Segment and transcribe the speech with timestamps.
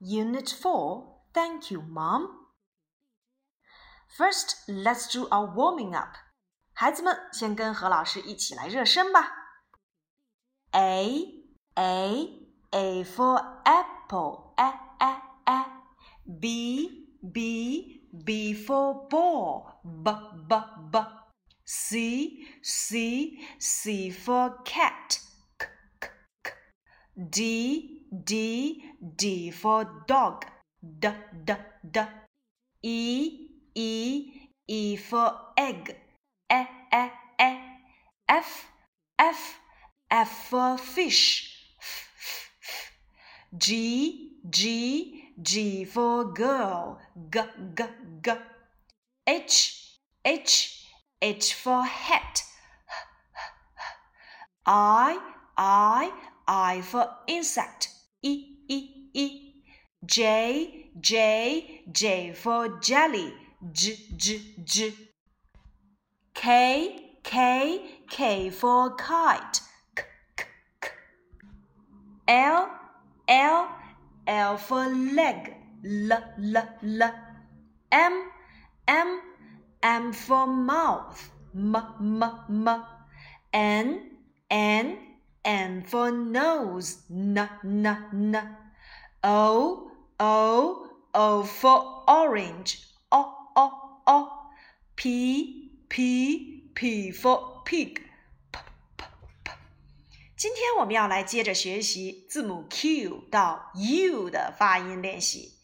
[0.00, 2.48] Unit 4 Thank you, Mom.
[4.16, 6.16] First, let's do our warming up.
[6.72, 9.30] 孩子们，先跟何老师一起来热身吧。
[10.72, 12.28] A A
[12.70, 15.66] A for apple, a a a.
[16.40, 20.10] B B B for ball, b
[20.48, 20.56] b
[20.90, 20.98] b.
[21.64, 25.20] C C C for cat,
[25.58, 25.68] k
[26.00, 26.08] k
[26.42, 26.52] k.
[27.14, 28.83] D D
[29.17, 30.45] D for dog,
[30.81, 31.09] d
[31.45, 31.53] d
[31.91, 31.99] d.
[32.81, 34.31] E E
[34.67, 35.95] E for egg,
[36.51, 36.61] e
[36.93, 37.59] e e.
[38.27, 38.67] F
[39.19, 39.59] F
[40.09, 42.91] F for fish, f f f.
[43.57, 46.99] G G G for girl,
[47.29, 47.39] g
[47.75, 47.83] g
[48.21, 48.31] g.
[49.27, 50.85] H H
[51.21, 52.43] H for hat,
[54.65, 55.19] I
[55.57, 56.11] I
[56.47, 57.89] I for insect,
[58.31, 58.33] e
[58.67, 58.79] e
[59.13, 59.27] e.
[60.05, 63.33] J J J for jelly,
[63.71, 64.93] j j j.
[66.33, 66.45] K
[67.23, 69.61] K K for kite,
[69.95, 70.03] k
[70.37, 70.43] k
[70.81, 70.89] k.
[72.27, 72.69] L
[73.27, 73.67] L
[74.27, 77.01] L for leg, l l l.
[77.91, 78.15] M
[78.87, 79.21] M
[79.83, 82.83] M for mouth, m m m.
[83.53, 83.87] N
[84.49, 88.56] N N for nose, n n n.
[89.22, 92.78] O O O for orange,
[93.10, 94.28] o o o.
[94.96, 98.02] P P P for pig,
[98.52, 98.58] p
[98.96, 99.04] p
[99.44, 99.52] p.
[100.36, 105.54] 今天我们要来接着学习字母 Q 到 U 的发音练习。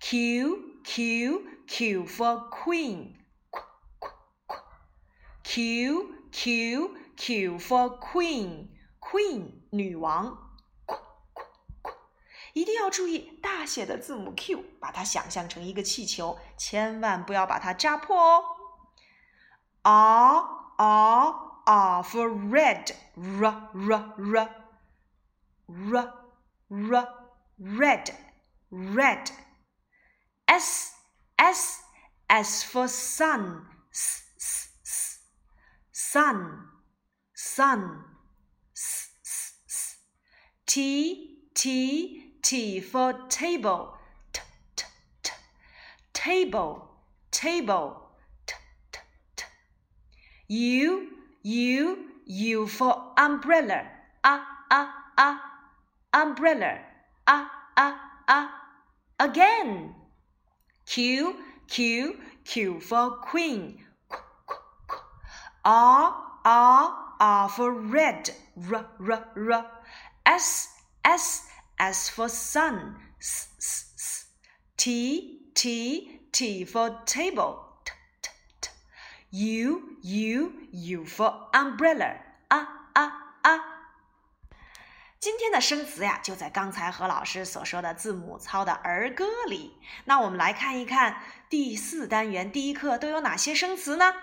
[0.00, 3.14] Q Q Q for queen,
[3.50, 3.62] qu
[3.98, 4.10] qu
[4.46, 4.58] qu.
[5.42, 8.68] Q Q Q for queen,
[9.13, 10.39] Queen 女王。
[12.53, 18.43] 一定要注意大写的字母 Q，把它想象成一个气球，千万不要把它扎破哦。
[19.83, 20.39] R
[20.77, 21.35] R
[21.65, 24.49] R for red, r r r
[25.67, 26.13] r
[26.69, 27.07] r
[27.59, 28.13] red
[28.71, 29.27] red.
[30.45, 30.93] S
[31.35, 31.81] S
[32.27, 35.19] S for sun, s s s
[35.91, 36.67] sun
[37.35, 38.12] sun.
[40.73, 43.93] T T T for table,
[44.33, 44.41] t
[44.75, 44.85] t
[45.21, 45.31] t.
[46.13, 46.89] Table
[47.29, 48.09] table,
[48.47, 48.55] t
[48.91, 48.99] t
[49.35, 49.43] t.
[50.47, 51.09] U
[51.43, 53.83] U U for umbrella,
[54.23, 54.39] A
[54.71, 54.87] A
[55.19, 55.39] A
[56.11, 56.79] Umbrella,
[57.27, 57.45] A
[57.77, 57.93] A
[58.27, 58.49] A
[59.19, 59.93] Again.
[60.87, 61.35] Q
[61.67, 63.77] Q Q for queen,
[64.09, 64.17] qu
[64.47, 64.55] qu
[64.87, 64.97] qu.
[65.65, 68.31] R R R for red,
[68.71, 69.65] r r r.
[70.24, 70.68] S
[71.02, 74.26] S S for sun, s s s.
[74.76, 78.30] T T T for table, t t
[78.60, 78.70] t.
[79.30, 83.12] U U U for umbrella, ah ah
[83.42, 83.60] ah.
[85.20, 89.76] 今天的生词呀，就在刚才何老师所说的字母操的儿歌里。
[90.04, 94.14] 那我们来看一看第四单元第一课都有哪些生词呢？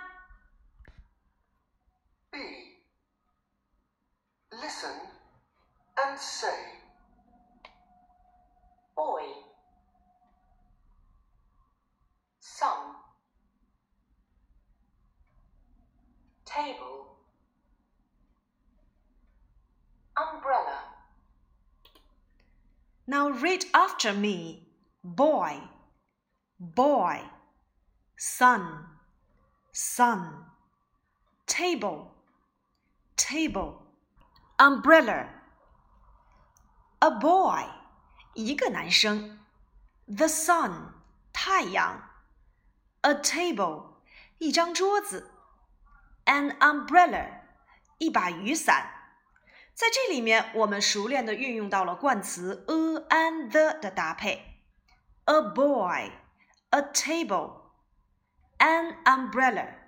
[2.32, 2.40] B.
[4.52, 5.09] Listen
[6.07, 6.81] and say.
[9.01, 9.23] boy,
[12.39, 12.95] sun,
[16.45, 17.17] table,
[20.19, 20.81] umbrella,
[23.07, 24.69] Now read after me.
[25.03, 25.57] Boy,
[26.61, 27.21] boy,
[28.19, 28.85] sun,
[29.73, 30.45] sun,
[31.47, 32.13] table,
[33.17, 33.83] table,
[34.59, 35.40] umbrella.
[37.03, 37.65] A boy,
[38.35, 39.39] 一个男生。
[40.07, 40.93] The sun,
[41.33, 42.11] 太阳。
[43.01, 43.95] A table,
[44.37, 45.31] 一张桌子。
[46.27, 47.41] An umbrella,
[47.97, 48.91] 一把雨伞。
[49.73, 52.75] 在这里面，我们熟练的运用到了冠词 a
[53.09, 54.63] and the 的搭配。
[55.25, 56.13] A boy,
[56.69, 57.63] a table,
[58.59, 59.80] an umbrella。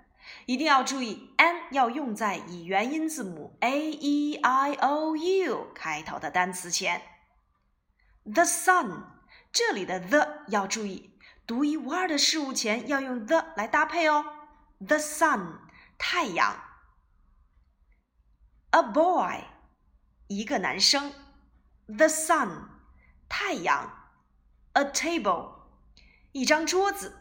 [0.45, 7.01] 一定要注意，an 要用在以元音字母 a e i o u 开头的单词前。
[8.25, 9.03] The sun，
[9.51, 14.25] 这里的 the 要注意，独一无二的事物前要用 the 来搭配哦。
[14.79, 15.59] The sun，
[15.97, 16.63] 太阳。
[18.71, 19.53] A boy。
[20.27, 21.13] 一个男生
[21.85, 22.69] ，the sun，
[23.29, 24.09] 太阳
[24.71, 25.51] ，a table，
[26.31, 27.19] 一张桌子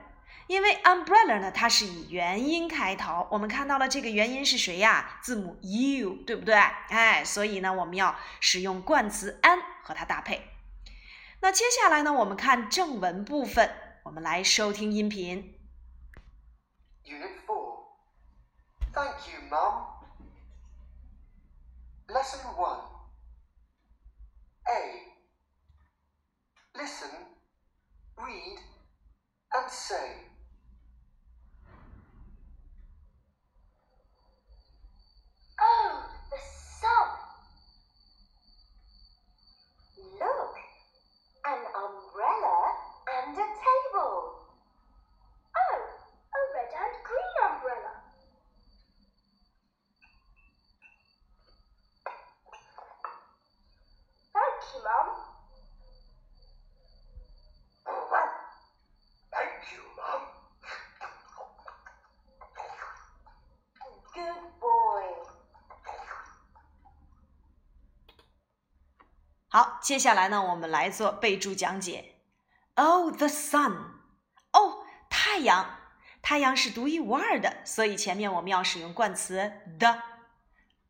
[0.47, 5.19] 因为 umbrella 呢，它是以元音开头，我们看到了这个元音是谁呀？
[5.21, 6.55] 字母 u，对不对？
[6.55, 10.58] 哎，所以呢，我们要使用冠词 an 和它搭配。
[11.40, 13.70] 那接下来呢，我们看正文部分，
[14.04, 15.58] 我们来收听音频。
[17.04, 17.84] Unit 4.
[18.92, 19.86] Thank you, Mum.
[22.08, 22.80] Lesson 1.
[24.66, 25.12] A.
[26.74, 27.10] Listen,
[28.16, 28.58] read,
[29.50, 30.30] and say.
[35.60, 36.02] Oh,
[69.51, 72.19] 好，接下来呢，我们来做备注讲解。
[72.75, 73.73] Oh, the sun！
[74.51, 75.79] 哦，太阳，
[76.21, 80.03] 太阳是独一无二的，所以前面我们要使用冠词 the。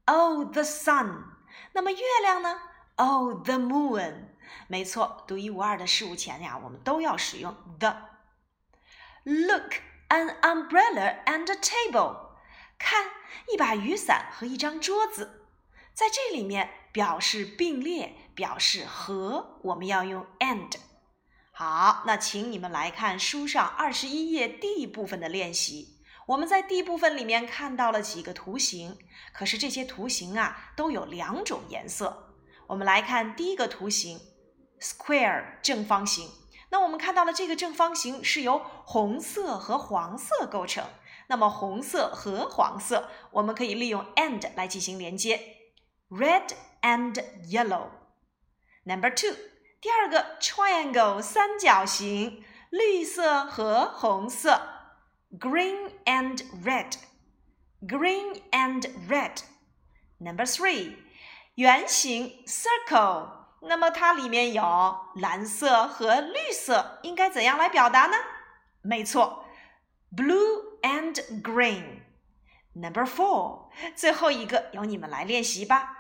[0.04, 1.24] Oh, the sun！
[1.72, 2.60] 那么月亮呢
[2.98, 4.26] ？Oh, the moon！
[4.68, 7.96] 没错，独一无二的事物前呀，我们都要使用 the。
[9.24, 9.76] Look,
[10.10, 12.32] an umbrella and a table！
[12.78, 13.06] 看，
[13.54, 15.48] 一把雨伞和一张桌子。
[15.94, 20.78] 在这里面表示并列，表示和，我们要用 and。
[21.52, 26.00] 好，那请你们来看书上二十一页第一部分的练习。
[26.26, 28.98] 我们在第一部分里面看到了几个图形，
[29.34, 32.38] 可是这些图形啊都有两种颜色。
[32.68, 34.22] 我们来看第一个图形
[34.80, 36.30] ，square 正方形。
[36.70, 40.86] 那我们看到了这个正方形是由红色和黄色构成。
[41.28, 45.58] 那么红色和黄色，我们可以利用 and 来进行连接
[46.10, 46.48] ，red
[46.82, 47.22] and
[47.52, 47.99] yellow。
[48.90, 49.36] Number two，
[49.80, 54.60] 第二个 triangle 三角形，绿色和红色
[55.40, 59.44] ，green and red，green and red。
[60.18, 60.96] Number three，
[61.54, 63.30] 圆形 circle，
[63.62, 68.18] 那么它里面有蓝色和绿色，应该怎样来表达呢？
[68.82, 69.46] 没错
[70.18, 71.14] ，blue and
[71.44, 72.00] green。
[72.74, 75.99] Number four，最后一个由你们来练习吧。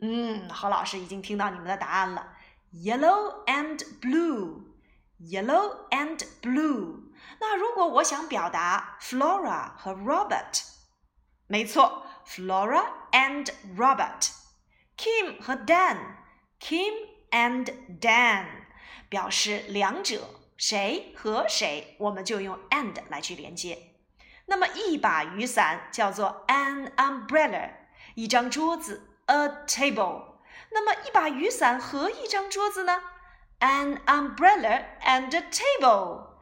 [0.00, 2.36] 嗯，何老师已经听到你们的答案了
[2.72, 7.02] ，yellow and blue，yellow and blue。
[7.40, 10.62] 那如果我想表达 Flora 和 Robert，
[11.48, 16.92] 没错，Flora and Robert，Kim 和 Dan，Kim
[17.30, 18.46] and Dan，
[19.08, 23.96] 表示两者谁和谁，我们就用 and 来去连接。
[24.46, 27.72] 那么一把雨伞叫做 an umbrella，
[28.14, 30.39] 一张桌子 a table。
[30.71, 33.01] 那么一把雨伞和一张桌子呢？
[33.59, 36.39] an umbrella and a table。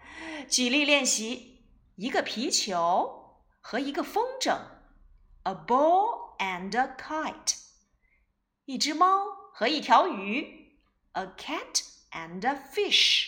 [0.48, 1.66] 举例练习：
[1.96, 4.60] 一个皮球和一个风筝，
[5.44, 7.56] a ball and a kite；
[8.66, 10.80] 一只猫和一条鱼，
[11.14, 13.28] a cat and a fish；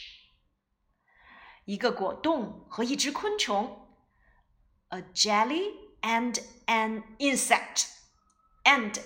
[1.65, 3.88] 一个果冻和一只昆虫，
[4.89, 9.00] a jelly and an insect。and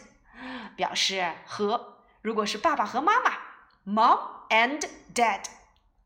[0.77, 3.33] 表示和，如果是爸爸和妈妈
[3.85, 4.19] ，mom
[4.51, 5.45] and dad，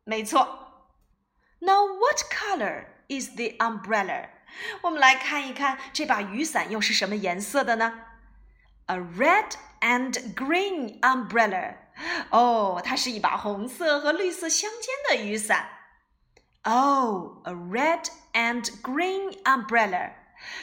[0.05, 0.87] 没错。
[1.61, 4.29] Now what color is the umbrella？
[4.83, 8.01] 我们来看一看这把雨伞又是什么颜色的呢
[8.87, 11.77] ？A red and green umbrella。
[12.31, 15.69] 哦，它是一把红色和绿色相间的雨伞。
[16.63, 20.13] Oh, a red and green umbrella。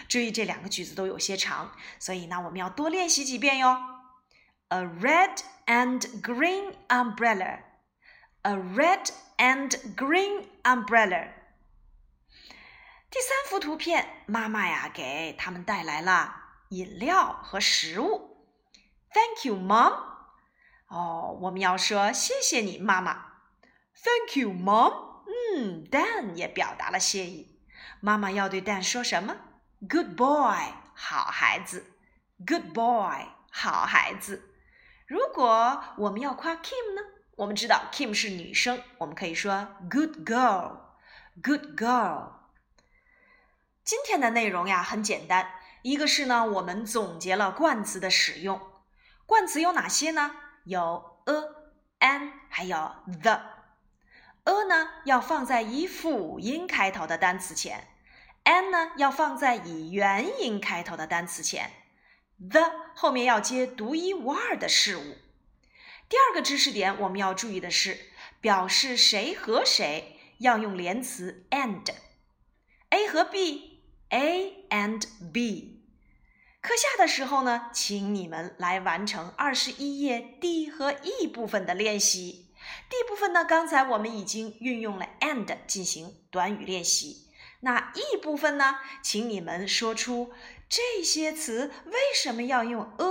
[0.08, 3.78] 注意这两个句子都有些长，所以呢我们要多练习几遍哟。
[4.70, 7.60] A red and green umbrella.
[8.42, 11.30] A red and green umbrella。
[13.10, 16.36] 第三幅图片，妈妈呀给他们带来了
[16.70, 18.48] 饮料和食物。
[19.14, 19.94] Thank you, mom。
[20.88, 23.34] 哦，我们要说谢谢你，妈妈。
[24.04, 25.24] Thank you, mom。
[25.56, 27.62] 嗯，Dan 也表达了谢意。
[28.02, 29.38] 妈妈要对 Dan 说什么
[29.90, 31.86] ？Good boy，好孩子。
[32.46, 34.50] Good boy，好孩子。
[35.08, 37.02] 如果我们要夸 Kim 呢？
[37.36, 42.30] 我们知道 Kim 是女生，我们可以说 Good girl，Good girl。
[43.84, 45.50] 今天的内容呀很简单，
[45.82, 48.62] 一个是呢，我们总结了冠词的使用。
[49.26, 50.32] 冠词有哪些呢？
[50.64, 52.78] 有 a、an，还有
[53.22, 53.42] the。
[54.44, 57.88] a 呢要放在以辅音开头的单词前
[58.44, 61.72] ，an 呢要放在以元音开头的单词前
[62.50, 65.18] ，the 后面要接独一无二的事物。
[66.10, 67.98] 第二个知识点我们要注意的是，
[68.40, 75.82] 表示谁和谁要用连词 and，A 和 B，A and B。
[76.62, 82.54] 课下的时候呢，请你们来完成二十一页 D 和 E 部分的练习。
[82.90, 87.28] D 部分呢，刚才我们已经运用了 and 进行短语练习。
[87.66, 90.34] 那 E 部分呢，请你们说出
[90.68, 93.06] 这些词为什么要用 a，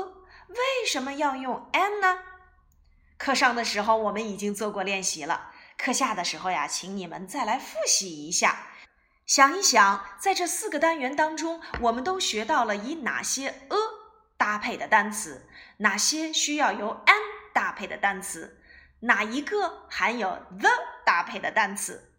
[0.48, 2.18] 为什么要用 an 呢？
[3.16, 8.66] 课上的时候我们已经做过练习了，课下的时候呀，请你们再来复习一下。
[9.24, 13.76] 想一想，在这四个单元当中，我们都学到了以哪些 a
[14.36, 17.22] 搭配的单词，哪些需要由 an
[17.54, 18.60] 搭配的单词，
[19.00, 20.28] 哪一个含有
[20.58, 20.68] the
[21.06, 22.11] 搭配的单词。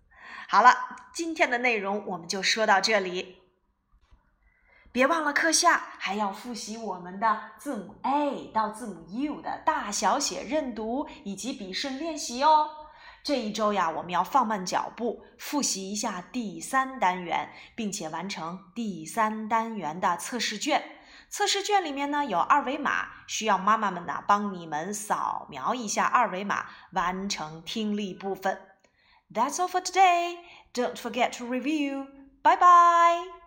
[0.53, 0.69] 好了，
[1.11, 3.39] 今天的内容我们就说到这里。
[4.91, 12.69] 别忘了课下还要复习我们的字母 a 到字母 u 的大小写认读以及笔顺练习哦。
[13.23, 20.83] 这一周呀，我们要放慢脚步，复习一下第三单元，并且完成第三单元的测试卷。
[21.31, 28.72] 测试卷里面呢有二维码，需要妈妈们呢帮你们扫描一下二维码，完成听力部分。
[29.33, 30.35] That's all for today.
[30.73, 32.07] Don't forget to review.
[32.43, 33.42] Bye bye.